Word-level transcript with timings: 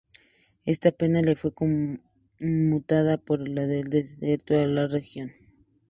Esta 0.65 0.91
pena 0.91 1.21
le 1.21 1.35
fue 1.35 1.53
conmutada 1.53 3.17
por 3.19 3.47
la 3.47 3.67
de 3.67 3.83
destierro 3.83 4.57
a 4.57 4.63
otra 4.63 4.87
región. 4.87 5.31